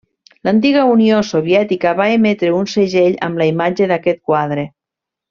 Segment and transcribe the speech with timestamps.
[0.47, 4.65] L'antiga Unió Soviètica va emetre un segell amb la imatge d'aquest quadre.